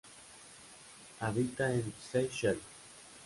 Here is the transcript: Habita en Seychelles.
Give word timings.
Habita 1.19 1.71
en 1.71 1.93
Seychelles. 2.11 2.57